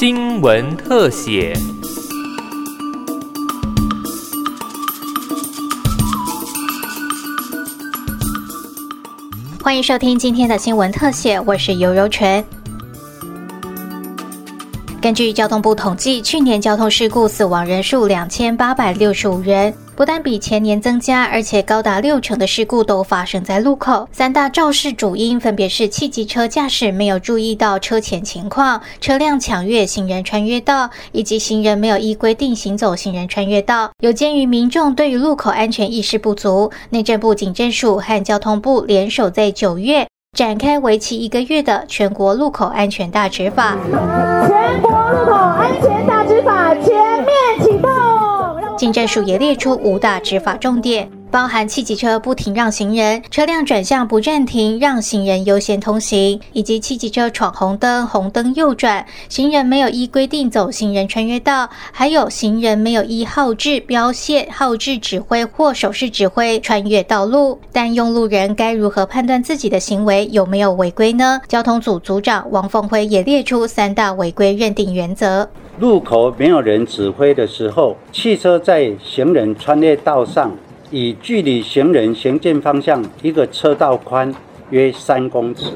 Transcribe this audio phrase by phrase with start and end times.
[0.00, 1.52] 新闻特写。
[9.62, 12.42] 欢迎收听今天的新闻特写，我是尤柔纯。
[15.02, 19.70] 根据交通部统计，去年交通事故死亡人数两千八百六十五人，
[20.00, 24.08] 不但比前年增加，而且高达六成的事故都发生在路口。
[24.10, 33.90] 三大肇事主因分别是汽机车驾驶没有注意到车前情况、车辆抢越行人穿越道，以及行人没有依规定行走行人穿越道。
[34.02, 40.06] 有鉴于民众对于路口安全意识不足，内政部警政署和交通部联手在九月。
[40.34, 43.76] 展开为期一个月的全国路口安全大执法。
[44.48, 46.88] 全国路口安全大执法全
[47.22, 47.28] 面
[47.62, 47.90] 启动。
[48.80, 51.19] 警政署也列出五大执法重点。
[51.30, 67.60] 包含汽机车不停让行人、车辆转向不暂停让行人优先通行，以及汽机车闯红灯、红灯右转，行人没有依规定走行人穿越道，还有行人没有依号志标线、号志指挥或手势指挥穿越道路。
[67.72, 71.40] 但用路人该如何判断自己的行为有没有违规呢？
[71.46, 80.50] 交通组组长王凤辉也列出三大违规认定原则：路口没有人指挥的时候，汽车在行人穿越道上。
[80.90, 84.34] 以距离行人行进方向一个车道宽
[84.70, 85.66] 约三公尺，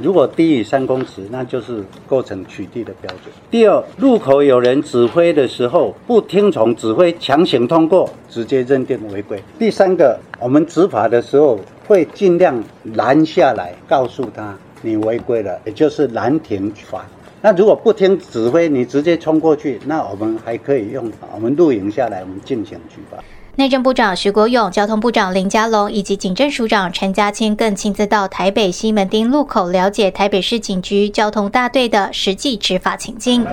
[0.00, 3.32] 如果低于三公尺，那就是构成取缔的标准。
[3.50, 9.40] 第二，路口有人指挥的时候不听从指挥强行通过，直接认定违规。
[9.58, 12.62] 第三个，我们执法的时候会尽量
[12.94, 17.06] 拦下来，告诉他你违规了，也就是拦停罚。
[17.40, 23.18] 那如果不听指挥，你直接冲过去，那我们还可以用我们录影下来，我们进行举报。
[23.56, 33.46] 内政部长徐国勇、交通部长林佳龙以及警政署长陈家清更亲自到台北西门町路口了解台北市警局交通大队的实际执法情境。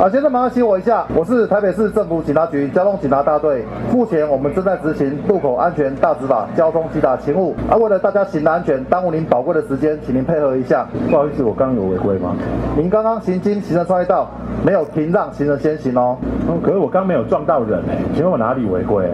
[0.00, 3.64] 啊，先生，麻烦请我一下，我是台北市政府警察局交通警察大队。
[3.92, 7.54] 目前我们正在执行路口安全大执法交通稽查勤务。
[7.70, 10.88] 啊，为了大家行的安全，耽误您宝贵的时间，请您配合一下。
[11.08, 12.34] 不好意思，我刚有违规吗？
[12.76, 14.28] 您刚刚行经行人穿越道，
[14.64, 16.16] 没有停让行人先行哦。
[16.50, 19.08] 嗯，可是我刚没有撞到人哎，请问我哪里违规？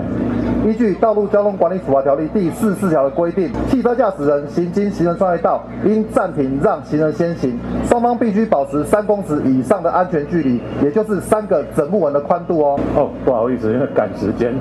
[0.65, 10.61] 依据《道路交通管理处罚条例》第四十四条的规定，汽车驾驶人行经行人穿越道，应暂停让行人先行，双方必须保持三公尺以上的安全距离。
[10.83, 12.81] 也就是三个整木纹的宽度哦。
[12.97, 14.55] 哦，不好意思，因为赶时间，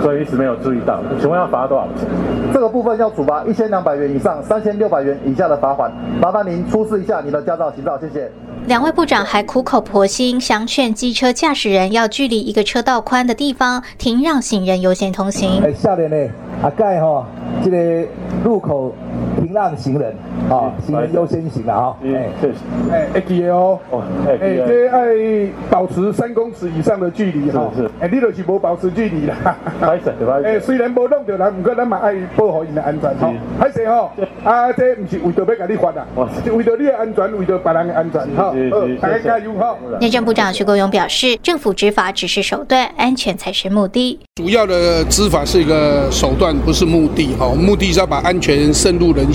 [0.00, 1.00] 所以一直没有注意到。
[1.20, 2.08] 请问要罚多少钱？
[2.52, 5.92] 这个部分要处罚一千两百元以上三千六百元以下的罚款。
[6.20, 8.30] 麻烦您出示一下您的驾照、行照，谢谢。
[8.66, 15.62] 两位部长还苦口婆心相劝机车驾驶人要距离一个车道宽的地方停让行人优先通行。
[15.62, 16.16] 哎，下面呢，
[16.62, 17.26] 阿盖哈，
[17.62, 18.06] 这个
[18.42, 18.94] 路口。
[19.44, 20.16] 停让行人，
[20.48, 22.54] 啊，行人优先行的啊，哎，谢谢，
[22.90, 23.78] 哎，哎，记得哦，
[24.26, 34.10] 哎，这爱保持三公尺以上的距离哈，是，哎，你就是无保持距离啦，歹势， 哎，虽然无弄到人，不过咱嘛爱保护因的安全，哈，歹势吼，
[34.44, 36.06] 啊，这不是为着要甲你罚啦，
[36.42, 38.54] 是为着你的安全，为着别人的安全，哈，
[39.00, 39.76] 大家加油哈。
[40.00, 44.18] 内政部长徐国勇表示，政府执法只是手段，安全才是目的。
[44.36, 49.33] 主要的执法是一个手段，不是目的，哈，目的是要把安全深入人。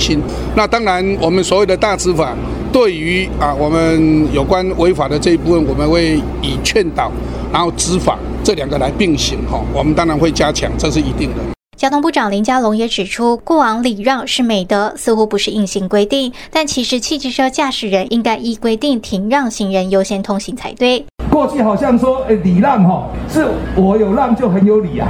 [0.55, 2.33] 那当然，我们所谓的大执法，
[2.71, 7.11] 对于啊，我们有关违法的这一部分，我们会以劝导，
[7.51, 9.61] 然后执法这两个来并行哈。
[9.73, 11.35] 我们当然会加强，这是一定的。
[11.77, 21.05] 交通部长林佳龙也指出，过往礼让是美德，似乎不是硬性规定，但其实汽机车驾驶人应该依规定停让行人优先通行才对。
[21.29, 25.07] 过去好像说，诶，礼让哈，是我有让就很有礼啊，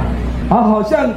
[0.48, 1.10] 啊，好像。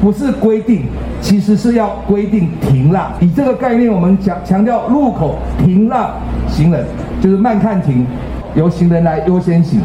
[0.00, 0.84] 不是规定，
[1.20, 3.10] 其实是要规定停让。
[3.20, 6.10] 以这个概念，我们强强调路口停让
[6.48, 6.84] 行人，
[7.20, 8.06] 就是慢看停，
[8.54, 9.80] 由行人来优先行。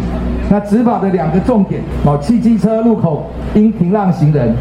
[0.50, 4.54] 那执法的两个重点，哦，汽机车路口应停让行人，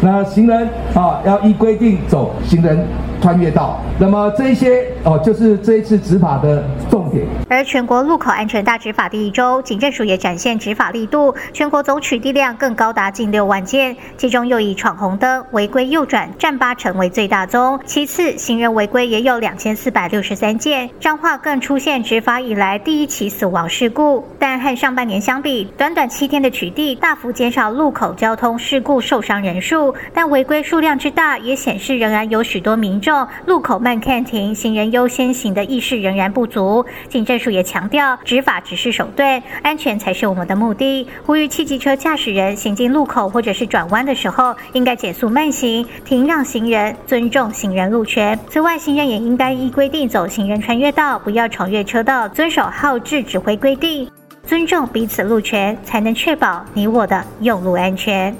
[0.00, 2.78] 那行人啊要依规定走行人。
[3.20, 7.26] 穿越道，那么这些哦，就是这一次执法的重点。
[7.48, 20.88] 而全国路口安全大执法第一周，警政署也展现执法力度，全国总取缔量更高达近六万件，其中又以闯红灯、违规右转占八成为最大宗，其次行人违规也有两千四百六十三件。
[21.00, 33.26] 彰化更出现执法以来第一起死亡事故，但和上半年相比，短短七天的取缔大幅减少路口交通事故受伤人数，但违规数量之大，也显示仍然有许多民众。
[33.46, 36.77] 路口慢看停，行人优先行的意识仍然不足。
[37.08, 41.06] 警政署也强调，执法只是手段，安全才是我们的目的。
[41.24, 48.38] 呼吁汽机车驾驶人行进路口或者是转弯的时候，应该减速慢行，停让行人，尊重行人路权。
[48.48, 54.10] 此外，行人也应该依规定走行人穿越道，不要闯越车道，遵守号志指挥规定。
[54.46, 58.34] 尊重彼此路权，才能确保你我的用路安全。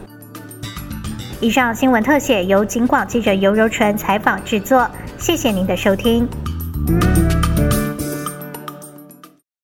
[1.41, 6.27] 以上新闻特写由警广记者尤柔纯采访制作，谢谢您的收听。